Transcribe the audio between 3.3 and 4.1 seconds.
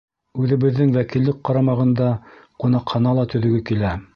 төҙөгө килә.